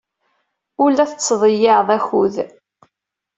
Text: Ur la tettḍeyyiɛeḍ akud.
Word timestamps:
Ur 0.81 0.89
la 0.93 1.05
tettḍeyyiɛeḍ 1.11 1.89
akud. 1.97 2.35